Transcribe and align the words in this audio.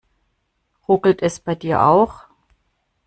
Ruckelt 0.87 1.21
es 1.21 1.39
bei 1.39 1.53
dir 1.53 1.83
auch? 1.83 2.23